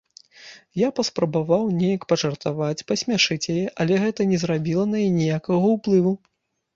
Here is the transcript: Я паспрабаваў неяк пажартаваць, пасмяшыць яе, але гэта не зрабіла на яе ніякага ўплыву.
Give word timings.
Я 0.83 0.87
паспрабаваў 0.99 1.67
неяк 1.81 2.01
пажартаваць, 2.13 2.85
пасмяшыць 2.91 3.51
яе, 3.57 3.65
але 3.85 3.99
гэта 4.05 4.27
не 4.31 4.39
зрабіла 4.45 4.87
на 4.95 5.03
яе 5.03 5.13
ніякага 5.19 5.69
ўплыву. 5.75 6.15